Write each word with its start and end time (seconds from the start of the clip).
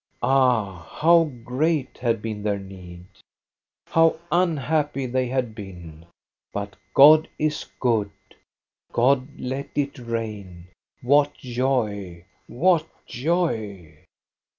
Ah, 0.23 0.87
how 0.99 1.25
great 1.25 1.99
had 1.99 2.23
been 2.23 2.41
their 2.41 2.57
need 2.57 3.05
I 3.19 3.91
How 3.91 4.19
unhappy 4.31 5.05
they 5.05 5.27
had 5.27 5.53
been! 5.53 6.07
But 6.51 6.75
God 6.95 7.27
is 7.37 7.65
good! 7.79 8.09
God 8.91 9.27
let 9.39 9.69
it 9.75 9.99
rain. 9.99 10.69
What 11.03 11.35
joy, 11.35 12.25
what 12.47 12.87
joy 13.05 14.03